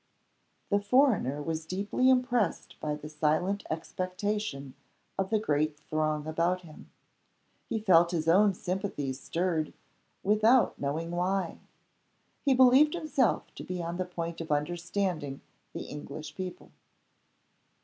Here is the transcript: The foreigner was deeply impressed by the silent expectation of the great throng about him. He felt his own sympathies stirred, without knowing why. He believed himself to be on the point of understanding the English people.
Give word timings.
The 0.71 0.79
foreigner 0.79 1.43
was 1.43 1.67
deeply 1.67 2.09
impressed 2.09 2.75
by 2.79 2.95
the 2.95 3.07
silent 3.07 3.63
expectation 3.69 4.73
of 5.15 5.29
the 5.29 5.37
great 5.37 5.77
throng 5.79 6.25
about 6.25 6.61
him. 6.61 6.89
He 7.69 7.77
felt 7.77 8.09
his 8.09 8.27
own 8.27 8.55
sympathies 8.55 9.19
stirred, 9.19 9.73
without 10.23 10.79
knowing 10.79 11.11
why. 11.11 11.59
He 12.41 12.55
believed 12.55 12.95
himself 12.95 13.53
to 13.53 13.63
be 13.63 13.83
on 13.83 13.97
the 13.97 14.05
point 14.05 14.41
of 14.41 14.51
understanding 14.51 15.41
the 15.71 15.83
English 15.83 16.33
people. 16.33 16.71